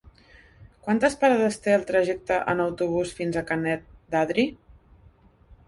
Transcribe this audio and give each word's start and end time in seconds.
Quantes 0.87 1.17
parades 1.23 1.57
té 1.65 1.75
el 1.81 1.85
trajecte 1.91 2.39
en 2.55 2.65
autobús 2.65 3.13
fins 3.21 3.39
a 3.43 3.47
Canet 3.53 3.87
d'Adri? 4.17 4.49